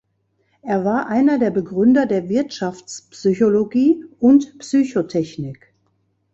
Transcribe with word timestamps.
Er 0.63 0.83
war 0.83 1.05
einer 1.09 1.37
der 1.37 1.51
Begründer 1.51 2.07
der 2.07 2.27
Wirtschaftspsychologie 2.27 4.03
und 4.19 4.57
Psychotechnik. 4.57 5.75